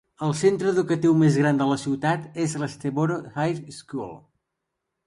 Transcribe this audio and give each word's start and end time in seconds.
El 0.27 0.31
centre 0.37 0.71
educatiu 0.75 1.13
més 1.19 1.37
gran 1.43 1.61
de 1.61 1.67
la 1.73 1.77
ciutat 1.83 2.27
és 2.47 2.59
l'Statesboro 2.63 3.21
High 3.45 3.65
School. 3.79 4.15